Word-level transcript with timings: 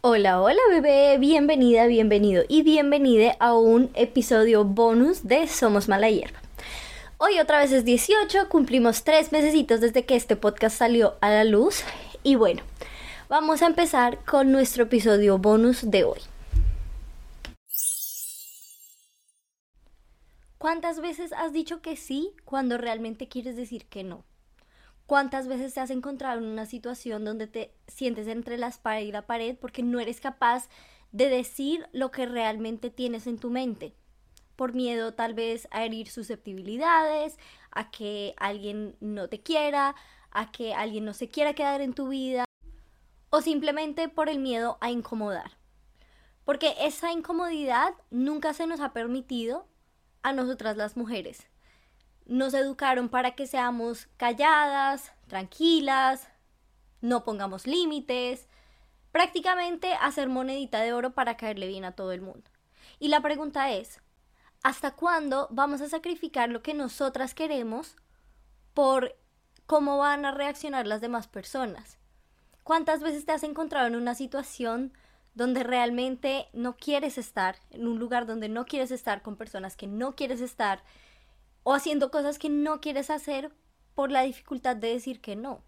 Hola, 0.00 0.40
hola 0.40 0.60
bebé, 0.70 1.18
bienvenida, 1.18 1.88
bienvenido 1.88 2.44
y 2.48 2.62
bienvenida 2.62 3.34
a 3.40 3.58
un 3.58 3.90
episodio 3.94 4.64
bonus 4.64 5.26
de 5.26 5.48
Somos 5.48 5.88
Mala 5.88 6.08
Hierba. 6.08 6.38
Hoy 7.16 7.40
otra 7.40 7.58
vez 7.58 7.72
es 7.72 7.84
18, 7.84 8.48
cumplimos 8.48 9.02
tres 9.02 9.32
mesecitos 9.32 9.80
desde 9.80 10.04
que 10.04 10.14
este 10.14 10.36
podcast 10.36 10.78
salió 10.78 11.16
a 11.20 11.30
la 11.30 11.42
luz 11.42 11.82
y 12.22 12.36
bueno, 12.36 12.62
vamos 13.28 13.60
a 13.60 13.66
empezar 13.66 14.24
con 14.24 14.52
nuestro 14.52 14.84
episodio 14.84 15.38
bonus 15.38 15.90
de 15.90 16.04
hoy. 16.04 16.20
¿Cuántas 20.58 21.00
veces 21.00 21.32
has 21.32 21.52
dicho 21.52 21.82
que 21.82 21.96
sí 21.96 22.30
cuando 22.44 22.78
realmente 22.78 23.26
quieres 23.26 23.56
decir 23.56 23.86
que 23.86 24.04
no? 24.04 24.24
¿Cuántas 25.08 25.48
veces 25.48 25.72
te 25.72 25.80
has 25.80 25.88
encontrado 25.88 26.38
en 26.38 26.44
una 26.44 26.66
situación 26.66 27.24
donde 27.24 27.46
te 27.46 27.72
sientes 27.86 28.26
entre 28.26 28.58
la 28.58 28.66
espada 28.66 29.00
y 29.00 29.10
la 29.10 29.26
pared 29.26 29.56
porque 29.56 29.82
no 29.82 30.00
eres 30.00 30.20
capaz 30.20 30.68
de 31.12 31.30
decir 31.30 31.88
lo 31.92 32.10
que 32.10 32.26
realmente 32.26 32.90
tienes 32.90 33.26
en 33.26 33.38
tu 33.38 33.48
mente? 33.48 33.94
Por 34.54 34.74
miedo 34.74 35.14
tal 35.14 35.32
vez 35.32 35.66
a 35.70 35.82
herir 35.86 36.10
susceptibilidades, 36.10 37.38
a 37.70 37.90
que 37.90 38.34
alguien 38.36 38.96
no 39.00 39.30
te 39.30 39.40
quiera, 39.40 39.94
a 40.30 40.52
que 40.52 40.74
alguien 40.74 41.06
no 41.06 41.14
se 41.14 41.30
quiera 41.30 41.54
quedar 41.54 41.80
en 41.80 41.94
tu 41.94 42.08
vida, 42.08 42.44
o 43.30 43.40
simplemente 43.40 44.10
por 44.10 44.28
el 44.28 44.40
miedo 44.40 44.76
a 44.82 44.90
incomodar. 44.90 45.52
Porque 46.44 46.74
esa 46.82 47.12
incomodidad 47.12 47.94
nunca 48.10 48.52
se 48.52 48.66
nos 48.66 48.80
ha 48.80 48.92
permitido 48.92 49.66
a 50.20 50.34
nosotras 50.34 50.76
las 50.76 50.98
mujeres 50.98 51.48
nos 52.28 52.54
educaron 52.54 53.08
para 53.08 53.32
que 53.32 53.46
seamos 53.46 54.06
calladas, 54.16 55.12
tranquilas, 55.26 56.28
no 57.00 57.24
pongamos 57.24 57.66
límites, 57.66 58.46
prácticamente 59.10 59.94
hacer 59.94 60.28
monedita 60.28 60.80
de 60.80 60.92
oro 60.92 61.14
para 61.14 61.36
caerle 61.36 61.66
bien 61.66 61.84
a 61.84 61.92
todo 61.92 62.12
el 62.12 62.20
mundo. 62.20 62.50
Y 63.00 63.08
la 63.08 63.20
pregunta 63.20 63.70
es, 63.70 64.00
¿hasta 64.62 64.92
cuándo 64.92 65.48
vamos 65.50 65.80
a 65.80 65.88
sacrificar 65.88 66.50
lo 66.50 66.62
que 66.62 66.74
nosotras 66.74 67.34
queremos 67.34 67.96
por 68.74 69.16
cómo 69.66 69.98
van 69.98 70.24
a 70.24 70.30
reaccionar 70.32 70.86
las 70.86 71.00
demás 71.00 71.28
personas? 71.28 71.98
¿Cuántas 72.62 73.00
veces 73.00 73.24
te 73.24 73.32
has 73.32 73.42
encontrado 73.42 73.86
en 73.86 73.96
una 73.96 74.14
situación 74.14 74.92
donde 75.34 75.62
realmente 75.62 76.48
no 76.52 76.76
quieres 76.76 77.16
estar, 77.16 77.56
en 77.70 77.86
un 77.86 77.98
lugar 77.98 78.26
donde 78.26 78.48
no 78.48 78.66
quieres 78.66 78.90
estar 78.90 79.22
con 79.22 79.36
personas 79.36 79.76
que 79.76 79.86
no 79.86 80.16
quieres 80.16 80.40
estar, 80.40 80.82
o 81.68 81.74
haciendo 81.74 82.10
cosas 82.10 82.38
que 82.38 82.48
no 82.48 82.80
quieres 82.80 83.10
hacer 83.10 83.52
por 83.94 84.10
la 84.10 84.22
dificultad 84.22 84.74
de 84.74 84.88
decir 84.88 85.20
que 85.20 85.36
no. 85.36 85.62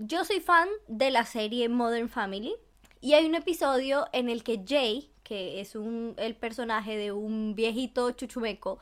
Yo 0.00 0.24
soy 0.24 0.40
fan 0.40 0.68
de 0.88 1.12
la 1.12 1.24
serie 1.24 1.68
Modern 1.68 2.08
Family 2.08 2.56
y 3.00 3.12
hay 3.12 3.26
un 3.26 3.36
episodio 3.36 4.08
en 4.12 4.28
el 4.28 4.42
que 4.42 4.64
Jay, 4.66 5.12
que 5.22 5.60
es 5.60 5.76
un, 5.76 6.16
el 6.16 6.34
personaje 6.34 6.96
de 6.96 7.12
un 7.12 7.54
viejito 7.54 8.10
chuchumeco 8.10 8.80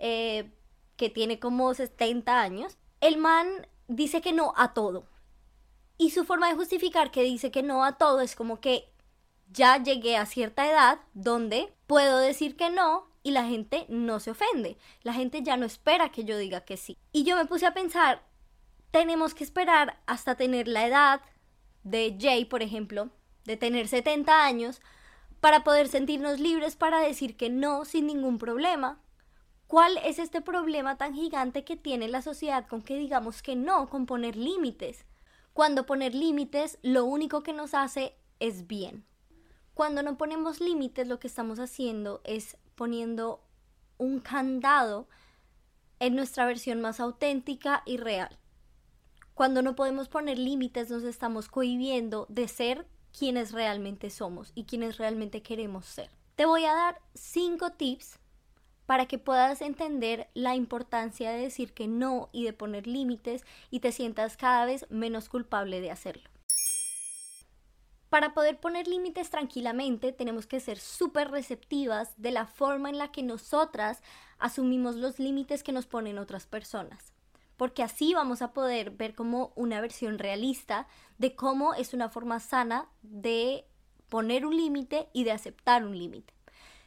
eh, 0.00 0.50
que 0.96 1.08
tiene 1.08 1.38
como 1.38 1.72
70 1.72 2.40
años, 2.40 2.78
el 3.00 3.16
man 3.16 3.46
dice 3.86 4.20
que 4.20 4.32
no 4.32 4.54
a 4.56 4.74
todo. 4.74 5.06
Y 5.98 6.10
su 6.10 6.24
forma 6.24 6.48
de 6.48 6.56
justificar 6.56 7.12
que 7.12 7.22
dice 7.22 7.52
que 7.52 7.62
no 7.62 7.84
a 7.84 7.96
todo 7.96 8.22
es 8.22 8.34
como 8.34 8.60
que 8.60 8.92
ya 9.52 9.80
llegué 9.80 10.16
a 10.16 10.26
cierta 10.26 10.68
edad 10.68 10.98
donde 11.14 11.72
puedo 11.86 12.18
decir 12.18 12.56
que 12.56 12.70
no 12.70 13.06
y 13.26 13.32
la 13.32 13.44
gente 13.44 13.86
no 13.88 14.20
se 14.20 14.30
ofende. 14.30 14.78
La 15.02 15.12
gente 15.12 15.42
ya 15.42 15.56
no 15.56 15.66
espera 15.66 16.10
que 16.10 16.22
yo 16.22 16.38
diga 16.38 16.60
que 16.60 16.76
sí. 16.76 16.96
Y 17.10 17.24
yo 17.24 17.34
me 17.34 17.44
puse 17.44 17.66
a 17.66 17.74
pensar, 17.74 18.22
tenemos 18.92 19.34
que 19.34 19.42
esperar 19.42 20.00
hasta 20.06 20.36
tener 20.36 20.68
la 20.68 20.86
edad 20.86 21.20
de 21.82 22.16
Jay, 22.20 22.44
por 22.44 22.62
ejemplo, 22.62 23.10
de 23.44 23.56
tener 23.56 23.88
70 23.88 24.44
años, 24.44 24.80
para 25.40 25.64
poder 25.64 25.88
sentirnos 25.88 26.38
libres 26.38 26.76
para 26.76 27.00
decir 27.00 27.36
que 27.36 27.50
no 27.50 27.84
sin 27.84 28.06
ningún 28.06 28.38
problema. 28.38 29.02
¿Cuál 29.66 29.98
es 30.04 30.20
este 30.20 30.40
problema 30.40 30.96
tan 30.96 31.12
gigante 31.12 31.64
que 31.64 31.76
tiene 31.76 32.06
la 32.06 32.22
sociedad 32.22 32.68
con 32.68 32.80
que 32.80 32.96
digamos 32.96 33.42
que 33.42 33.56
no, 33.56 33.90
con 33.90 34.06
poner 34.06 34.36
límites? 34.36 35.04
Cuando 35.52 35.84
poner 35.84 36.14
límites 36.14 36.78
lo 36.82 37.04
único 37.04 37.42
que 37.42 37.52
nos 37.52 37.74
hace 37.74 38.14
es 38.38 38.68
bien. 38.68 39.04
Cuando 39.74 40.04
no 40.04 40.16
ponemos 40.16 40.60
límites 40.60 41.08
lo 41.08 41.18
que 41.18 41.26
estamos 41.26 41.58
haciendo 41.58 42.20
es 42.22 42.56
poniendo 42.76 43.42
un 43.98 44.20
candado 44.20 45.08
en 45.98 46.14
nuestra 46.14 46.46
versión 46.46 46.80
más 46.80 47.00
auténtica 47.00 47.82
y 47.86 47.96
real. 47.96 48.38
Cuando 49.34 49.62
no 49.62 49.74
podemos 49.74 50.08
poner 50.08 50.38
límites 50.38 50.90
nos 50.90 51.02
estamos 51.02 51.48
cohibiendo 51.48 52.26
de 52.28 52.48
ser 52.48 52.86
quienes 53.18 53.52
realmente 53.52 54.10
somos 54.10 54.52
y 54.54 54.64
quienes 54.64 54.98
realmente 54.98 55.42
queremos 55.42 55.86
ser. 55.86 56.10
Te 56.36 56.44
voy 56.44 56.64
a 56.64 56.74
dar 56.74 57.00
cinco 57.14 57.70
tips 57.70 58.18
para 58.84 59.06
que 59.06 59.18
puedas 59.18 59.62
entender 59.62 60.28
la 60.34 60.54
importancia 60.54 61.30
de 61.30 61.38
decir 61.38 61.72
que 61.72 61.88
no 61.88 62.28
y 62.32 62.44
de 62.44 62.52
poner 62.52 62.86
límites 62.86 63.44
y 63.70 63.80
te 63.80 63.90
sientas 63.90 64.36
cada 64.36 64.64
vez 64.64 64.86
menos 64.90 65.28
culpable 65.28 65.80
de 65.80 65.90
hacerlo. 65.90 66.30
Para 68.10 68.34
poder 68.34 68.60
poner 68.60 68.86
límites 68.86 69.30
tranquilamente 69.30 70.12
tenemos 70.12 70.46
que 70.46 70.60
ser 70.60 70.78
súper 70.78 71.30
receptivas 71.30 72.14
de 72.16 72.30
la 72.30 72.46
forma 72.46 72.88
en 72.88 72.98
la 72.98 73.10
que 73.10 73.22
nosotras 73.22 74.02
asumimos 74.38 74.96
los 74.96 75.18
límites 75.18 75.62
que 75.62 75.72
nos 75.72 75.86
ponen 75.86 76.18
otras 76.18 76.46
personas. 76.46 77.12
Porque 77.56 77.82
así 77.82 78.14
vamos 78.14 78.42
a 78.42 78.52
poder 78.52 78.90
ver 78.90 79.14
como 79.14 79.52
una 79.56 79.80
versión 79.80 80.18
realista 80.18 80.86
de 81.18 81.34
cómo 81.34 81.74
es 81.74 81.94
una 81.94 82.08
forma 82.08 82.38
sana 82.38 82.88
de 83.02 83.66
poner 84.08 84.46
un 84.46 84.56
límite 84.56 85.08
y 85.12 85.24
de 85.24 85.32
aceptar 85.32 85.84
un 85.84 85.98
límite. 85.98 86.32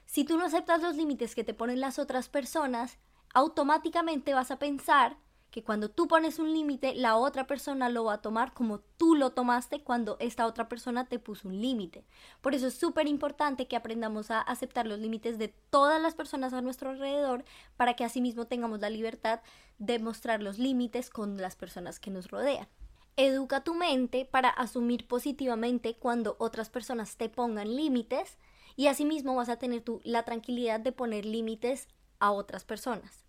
Si 0.05 0.23
tú 0.23 0.37
no 0.37 0.45
aceptas 0.45 0.81
los 0.81 0.95
límites 0.95 1.35
que 1.35 1.43
te 1.43 1.53
ponen 1.53 1.81
las 1.81 1.99
otras 1.99 2.29
personas, 2.29 2.97
automáticamente 3.33 4.33
vas 4.33 4.51
a 4.51 4.59
pensar 4.59 5.17
que 5.51 5.63
cuando 5.63 5.89
tú 5.89 6.07
pones 6.07 6.39
un 6.39 6.53
límite, 6.53 6.93
la 6.93 7.17
otra 7.17 7.47
persona 7.47 7.89
lo 7.89 8.03
va 8.03 8.13
a 8.13 8.21
tomar 8.21 8.53
como 8.53 8.79
tú 8.79 9.15
lo 9.15 9.31
tomaste 9.31 9.81
cuando 9.81 10.17
esta 10.19 10.45
otra 10.45 10.69
persona 10.69 11.05
te 11.05 11.19
puso 11.19 11.47
un 11.47 11.59
límite. 11.59 12.05
Por 12.41 12.53
eso 12.53 12.67
es 12.67 12.75
súper 12.75 13.07
importante 13.07 13.67
que 13.67 13.75
aprendamos 13.75 14.31
a 14.31 14.41
aceptar 14.41 14.85
los 14.85 14.99
límites 14.99 15.37
de 15.37 15.47
todas 15.47 16.01
las 16.01 16.13
personas 16.13 16.53
a 16.53 16.61
nuestro 16.61 16.91
alrededor 16.91 17.43
para 17.77 17.95
que 17.95 18.03
asimismo 18.03 18.45
tengamos 18.45 18.79
la 18.79 18.89
libertad 18.89 19.41
de 19.79 19.99
mostrar 19.99 20.43
los 20.43 20.59
límites 20.59 21.09
con 21.09 21.37
las 21.37 21.55
personas 21.55 21.99
que 21.99 22.11
nos 22.11 22.29
rodean. 22.29 22.67
Educa 23.17 23.63
tu 23.63 23.73
mente 23.73 24.25
para 24.25 24.49
asumir 24.49 25.07
positivamente 25.07 25.95
cuando 25.95 26.35
otras 26.39 26.69
personas 26.69 27.17
te 27.17 27.27
pongan 27.27 27.75
límites 27.75 28.37
y 28.75 28.87
asimismo 28.87 29.35
vas 29.35 29.49
a 29.49 29.57
tener 29.57 29.81
tú 29.81 29.99
la 30.03 30.23
tranquilidad 30.23 30.79
de 30.79 30.91
poner 30.91 31.25
límites 31.25 31.87
a 32.19 32.31
otras 32.31 32.63
personas. 32.63 33.28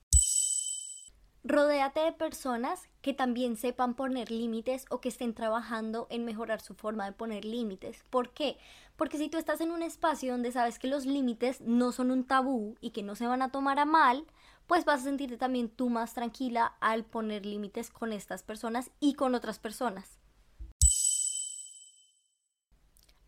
Rodéate 1.43 2.01
de 2.01 2.13
personas 2.13 2.91
que 3.01 3.15
también 3.15 3.57
sepan 3.57 3.95
poner 3.95 4.31
límites 4.31 4.85
o 4.91 5.01
que 5.01 5.09
estén 5.09 5.33
trabajando 5.33 6.07
en 6.11 6.27
mejorar 6.27 6.61
su 6.61 6.75
forma 6.75 7.07
de 7.07 7.13
poner 7.13 7.47
límites. 7.47 8.05
¿Por 8.11 8.35
qué? 8.35 8.59
Porque 8.97 9.17
si 9.17 9.31
tú 9.31 9.39
estás 9.39 9.63
en 9.63 9.71
un 9.71 9.83
espacio 9.83 10.33
donde 10.33 10.53
sabes 10.53 10.79
que 10.79 10.87
los 10.87 11.07
límites 11.07 11.63
no 11.63 11.93
son 11.93 12.11
un 12.11 12.25
tabú 12.25 12.77
y 12.83 12.91
que 12.91 13.03
no 13.03 13.15
se 13.15 13.27
van 13.27 13.41
a 13.41 13.51
tomar 13.51 13.79
a 13.79 13.87
mal, 13.87 14.27
pues 14.67 14.85
vas 14.85 15.01
a 15.01 15.05
sentirte 15.05 15.39
también 15.39 15.71
tú 15.71 15.89
más 15.89 16.13
tranquila 16.13 16.75
al 16.79 17.05
poner 17.05 17.47
límites 17.47 17.91
con 17.91 18.13
estas 18.13 18.43
personas 18.43 18.91
y 19.01 19.15
con 19.15 19.35
otras 19.35 19.59
personas. 19.59 20.19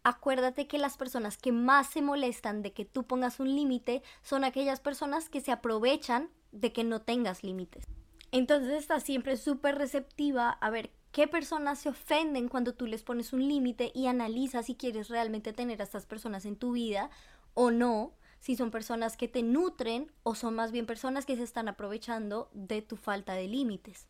Acuérdate 0.04 0.66
que 0.66 0.76
las 0.76 0.98
personas 0.98 1.38
que 1.38 1.52
más 1.52 1.86
se 1.86 2.02
molestan 2.02 2.60
de 2.60 2.74
que 2.74 2.84
tú 2.84 3.04
pongas 3.04 3.40
un 3.40 3.54
límite 3.56 4.02
son 4.20 4.44
aquellas 4.44 4.80
personas 4.80 5.30
que 5.30 5.40
se 5.40 5.50
aprovechan 5.50 6.28
de 6.50 6.74
que 6.74 6.84
no 6.84 7.00
tengas 7.00 7.42
límites. 7.42 7.86
Entonces 8.32 8.72
estás 8.72 9.02
siempre 9.02 9.36
súper 9.36 9.76
receptiva 9.76 10.50
a 10.50 10.70
ver 10.70 10.90
qué 11.12 11.28
personas 11.28 11.78
se 11.78 11.90
ofenden 11.90 12.48
cuando 12.48 12.74
tú 12.74 12.86
les 12.86 13.02
pones 13.02 13.34
un 13.34 13.46
límite 13.46 13.92
y 13.94 14.06
analiza 14.06 14.62
si 14.62 14.74
quieres 14.74 15.10
realmente 15.10 15.52
tener 15.52 15.80
a 15.80 15.84
estas 15.84 16.06
personas 16.06 16.46
en 16.46 16.56
tu 16.56 16.72
vida 16.72 17.10
o 17.52 17.70
no, 17.70 18.14
si 18.40 18.56
son 18.56 18.70
personas 18.70 19.18
que 19.18 19.28
te 19.28 19.42
nutren 19.42 20.10
o 20.22 20.34
son 20.34 20.54
más 20.54 20.72
bien 20.72 20.86
personas 20.86 21.26
que 21.26 21.36
se 21.36 21.42
están 21.42 21.68
aprovechando 21.68 22.50
de 22.54 22.80
tu 22.80 22.96
falta 22.96 23.34
de 23.34 23.48
límites. 23.48 24.08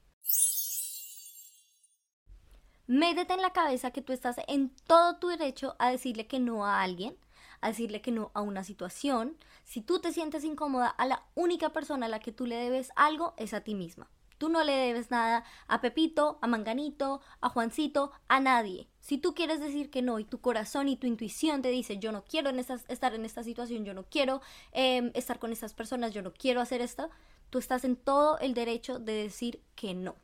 Métete 2.87 3.35
en 3.35 3.43
la 3.43 3.53
cabeza 3.53 3.91
que 3.91 4.03
tú 4.03 4.13
estás 4.13 4.37
en 4.47 4.71
todo 4.87 5.17
tu 5.17 5.29
derecho 5.29 5.75
a 5.81 5.91
decirle 5.91 6.29
que 6.29 6.39
no 6.39 6.65
a 6.65 6.83
alguien, 6.83 7.17
a 7.61 7.69
decirle 7.69 8.01
que 8.01 8.13
no 8.13 8.31
a 8.35 8.41
una 8.41 8.65
situación. 8.65 9.37
Si 9.65 9.81
tú 9.81 10.01
te 10.01 10.13
sientes 10.13 10.45
incómoda, 10.45 10.89
a 10.89 11.07
la 11.07 11.25
única 11.35 11.71
persona 11.73 12.07
a 12.07 12.09
la 12.09 12.21
que 12.21 12.33
tú 12.33 12.47
le 12.47 12.57
debes 12.57 12.91
algo 12.97 13.35
es 13.37 13.55
a 13.55 13.63
ti 13.63 13.75
misma. 13.75 14.09
Tú 14.43 14.49
no 14.49 14.65
le 14.65 14.73
debes 14.73 15.13
nada 15.13 15.45
a 15.69 15.81
Pepito, 15.81 16.41
a 16.43 16.49
Manganito, 16.49 17.21
a 17.41 17.49
Juancito, 17.49 18.11
a 18.27 18.41
nadie. 18.41 18.89
Si 18.99 19.17
tú 19.17 19.35
quieres 19.35 19.61
decir 19.61 19.89
que 19.89 20.03
no 20.03 20.19
y 20.19 20.25
tu 20.25 20.41
corazón 20.41 20.89
y 20.89 20.97
tu 20.97 21.07
intuición 21.07 21.63
te 21.63 21.69
dice 21.69 21.99
yo 21.99 22.11
no 22.11 22.25
quiero 22.25 22.51
estar 22.51 23.15
en 23.15 23.25
esta 23.25 23.45
situación, 23.45 23.85
yo 23.85 23.95
no 23.95 24.03
quiero 24.03 24.41
em, 24.73 25.13
estar 25.15 25.39
con 25.39 25.53
estas 25.53 25.75
personas, 25.75 26.13
yo 26.13 26.23
no 26.23 26.33
quiero 26.33 26.61
hacer 26.61 26.81
esto, 26.81 27.09
tú 27.51 27.61
estás 27.61 27.85
en 27.85 27.95
todo 27.95 28.37
el 28.41 28.55
derecho 28.55 28.99
de 28.99 29.13
decir 29.13 29.63
que 29.77 29.95
no. 29.95 30.17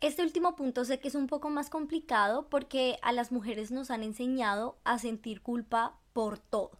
Este 0.00 0.22
último 0.22 0.54
punto 0.54 0.84
sé 0.84 1.00
que 1.00 1.08
es 1.08 1.16
un 1.16 1.26
poco 1.26 1.50
más 1.50 1.70
complicado 1.70 2.48
porque 2.48 3.00
a 3.02 3.10
las 3.10 3.32
mujeres 3.32 3.72
nos 3.72 3.90
han 3.90 4.04
enseñado 4.04 4.78
a 4.84 5.00
sentir 5.00 5.42
culpa 5.42 5.98
por 6.12 6.38
todo. 6.38 6.78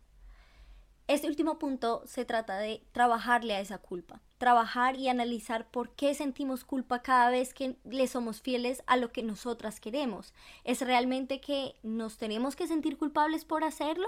Este 1.08 1.26
último 1.26 1.58
punto 1.58 2.04
se 2.06 2.24
trata 2.24 2.58
de 2.58 2.86
trabajarle 2.92 3.56
a 3.56 3.60
esa 3.60 3.78
culpa, 3.78 4.20
trabajar 4.36 4.94
y 4.94 5.08
analizar 5.08 5.68
por 5.68 5.96
qué 5.96 6.14
sentimos 6.14 6.64
culpa 6.64 7.02
cada 7.02 7.28
vez 7.30 7.54
que 7.54 7.76
le 7.82 8.06
somos 8.06 8.40
fieles 8.40 8.84
a 8.86 8.96
lo 8.96 9.10
que 9.10 9.24
nosotras 9.24 9.80
queremos. 9.80 10.32
¿Es 10.62 10.80
realmente 10.80 11.40
que 11.40 11.74
nos 11.82 12.18
tenemos 12.18 12.54
que 12.54 12.68
sentir 12.68 12.98
culpables 12.98 13.44
por 13.44 13.64
hacerlo? 13.64 14.06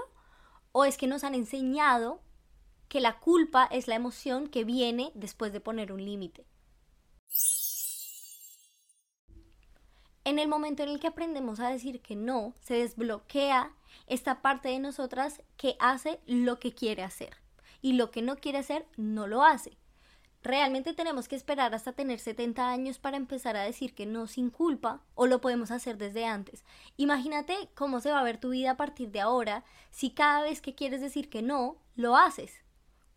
¿O 0.71 0.85
es 0.85 0.97
que 0.97 1.07
nos 1.07 1.25
han 1.25 1.35
enseñado 1.35 2.21
que 2.87 3.01
la 3.01 3.19
culpa 3.19 3.65
es 3.65 3.89
la 3.89 3.95
emoción 3.95 4.47
que 4.47 4.63
viene 4.63 5.11
después 5.15 5.51
de 5.51 5.59
poner 5.59 5.91
un 5.91 6.05
límite? 6.05 6.45
En 10.23 10.37
el 10.37 10.47
momento 10.47 10.83
en 10.83 10.89
el 10.89 10.99
que 10.99 11.07
aprendemos 11.07 11.59
a 11.59 11.69
decir 11.69 12.01
que 12.01 12.15
no, 12.15 12.53
se 12.61 12.75
desbloquea 12.75 13.73
esta 14.05 14.41
parte 14.41 14.69
de 14.69 14.79
nosotras 14.79 15.41
que 15.57 15.75
hace 15.79 16.19
lo 16.27 16.59
que 16.59 16.73
quiere 16.73 17.01
hacer 17.01 17.37
y 17.81 17.93
lo 17.93 18.11
que 18.11 18.21
no 18.21 18.35
quiere 18.35 18.59
hacer 18.59 18.85
no 18.97 19.25
lo 19.25 19.43
hace. 19.43 19.77
¿Realmente 20.43 20.93
tenemos 20.93 21.27
que 21.27 21.35
esperar 21.35 21.73
hasta 21.75 21.93
tener 21.93 22.19
70 22.19 22.69
años 22.69 22.97
para 22.97 23.17
empezar 23.17 23.55
a 23.55 23.63
decir 23.63 23.93
que 23.93 24.07
no 24.07 24.25
sin 24.25 24.49
culpa 24.49 25.01
o 25.13 25.27
lo 25.27 25.41
podemos 25.41 25.69
hacer 25.69 25.97
desde 25.97 26.25
antes? 26.25 26.65
Imagínate 26.97 27.55
cómo 27.75 27.99
se 27.99 28.11
va 28.11 28.19
a 28.19 28.23
ver 28.23 28.39
tu 28.39 28.49
vida 28.49 28.71
a 28.71 28.77
partir 28.77 29.11
de 29.11 29.21
ahora 29.21 29.63
si 29.91 30.11
cada 30.11 30.41
vez 30.41 30.61
que 30.61 30.73
quieres 30.73 31.01
decir 31.01 31.29
que 31.29 31.41
no, 31.41 31.77
lo 31.95 32.15
haces. 32.15 32.63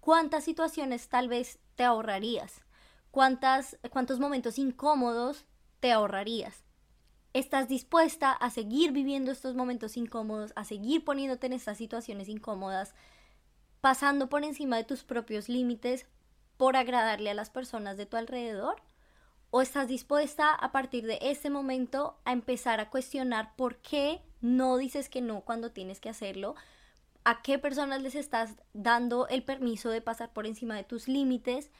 ¿Cuántas 0.00 0.44
situaciones 0.44 1.08
tal 1.08 1.28
vez 1.28 1.58
te 1.76 1.84
ahorrarías? 1.84 2.60
¿Cuántas, 3.10 3.78
¿Cuántos 3.90 4.20
momentos 4.20 4.58
incómodos 4.58 5.46
te 5.80 5.92
ahorrarías? 5.92 6.63
Estás 7.34 7.68
dispuesta 7.68 8.32
a 8.32 8.48
seguir 8.48 8.92
viviendo 8.92 9.32
estos 9.32 9.56
momentos 9.56 9.96
incómodos, 9.96 10.52
a 10.54 10.64
seguir 10.64 11.04
poniéndote 11.04 11.48
en 11.48 11.52
estas 11.52 11.76
situaciones 11.76 12.28
incómodas, 12.28 12.94
pasando 13.80 14.28
por 14.28 14.44
encima 14.44 14.76
de 14.76 14.84
tus 14.84 15.02
propios 15.02 15.48
límites 15.48 16.06
por 16.56 16.76
agradarle 16.76 17.30
a 17.30 17.34
las 17.34 17.50
personas 17.50 17.96
de 17.96 18.06
tu 18.06 18.16
alrededor? 18.16 18.76
¿O 19.50 19.62
estás 19.62 19.88
dispuesta 19.88 20.52
a 20.52 20.72
partir 20.72 21.06
de 21.06 21.18
este 21.22 21.50
momento 21.50 22.16
a 22.24 22.32
empezar 22.32 22.80
a 22.80 22.90
cuestionar 22.90 23.54
por 23.56 23.76
qué 23.78 24.22
no 24.40 24.76
dices 24.78 25.08
que 25.08 25.20
no 25.20 25.42
cuando 25.42 25.72
tienes 25.72 26.00
que 26.00 26.08
hacerlo? 26.08 26.54
¿A 27.24 27.42
qué 27.42 27.58
personas 27.58 28.02
les 28.02 28.14
estás 28.14 28.54
dando 28.72 29.26
el 29.28 29.42
permiso 29.42 29.90
de 29.90 30.00
pasar 30.00 30.32
por 30.32 30.46
encima 30.46 30.76
de 30.76 30.84
tus 30.84 31.08
límites? 31.08 31.70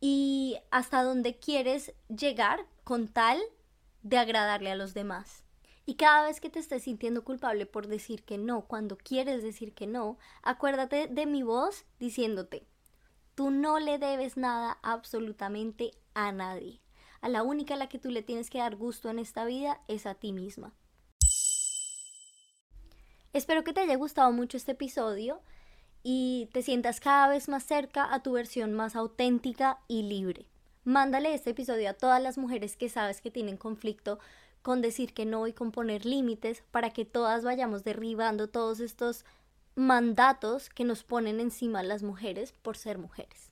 ¿Y 0.00 0.58
hasta 0.70 1.02
dónde 1.02 1.38
quieres 1.38 1.92
llegar 2.08 2.66
con 2.84 3.08
tal 3.08 3.40
de 4.02 4.18
agradarle 4.18 4.70
a 4.70 4.76
los 4.76 4.94
demás. 4.94 5.44
Y 5.86 5.94
cada 5.94 6.26
vez 6.26 6.40
que 6.40 6.50
te 6.50 6.58
estés 6.58 6.82
sintiendo 6.82 7.24
culpable 7.24 7.64
por 7.64 7.86
decir 7.86 8.22
que 8.22 8.36
no, 8.36 8.66
cuando 8.66 8.98
quieres 8.98 9.42
decir 9.42 9.72
que 9.72 9.86
no, 9.86 10.18
acuérdate 10.42 11.06
de 11.06 11.24
mi 11.24 11.42
voz 11.42 11.86
diciéndote, 11.98 12.66
tú 13.34 13.50
no 13.50 13.78
le 13.78 13.98
debes 13.98 14.36
nada 14.36 14.78
absolutamente 14.82 15.92
a 16.12 16.30
nadie. 16.32 16.82
A 17.20 17.28
la 17.28 17.42
única 17.42 17.74
a 17.74 17.76
la 17.78 17.88
que 17.88 17.98
tú 17.98 18.10
le 18.10 18.22
tienes 18.22 18.50
que 18.50 18.58
dar 18.58 18.76
gusto 18.76 19.08
en 19.08 19.18
esta 19.18 19.44
vida 19.44 19.80
es 19.88 20.06
a 20.06 20.14
ti 20.14 20.32
misma. 20.32 20.74
Espero 23.32 23.64
que 23.64 23.72
te 23.72 23.80
haya 23.80 23.96
gustado 23.96 24.32
mucho 24.32 24.56
este 24.56 24.72
episodio 24.72 25.40
y 26.02 26.48
te 26.52 26.62
sientas 26.62 27.00
cada 27.00 27.28
vez 27.28 27.48
más 27.48 27.64
cerca 27.64 28.12
a 28.12 28.22
tu 28.22 28.32
versión 28.32 28.72
más 28.72 28.96
auténtica 28.96 29.80
y 29.88 30.02
libre. 30.02 30.48
Mándale 30.84 31.34
este 31.34 31.50
episodio 31.50 31.90
a 31.90 31.94
todas 31.94 32.22
las 32.22 32.38
mujeres 32.38 32.76
que 32.76 32.88
sabes 32.88 33.20
que 33.20 33.30
tienen 33.30 33.56
conflicto 33.56 34.18
con 34.62 34.82
decir 34.82 35.12
que 35.14 35.26
no 35.26 35.46
y 35.46 35.52
con 35.52 35.72
poner 35.72 36.04
límites 36.04 36.62
para 36.70 36.90
que 36.90 37.04
todas 37.04 37.44
vayamos 37.44 37.84
derribando 37.84 38.48
todos 38.48 38.80
estos 38.80 39.24
mandatos 39.74 40.68
que 40.70 40.84
nos 40.84 41.04
ponen 41.04 41.40
encima 41.40 41.82
las 41.82 42.02
mujeres 42.02 42.52
por 42.62 42.76
ser 42.76 42.98
mujeres. 42.98 43.50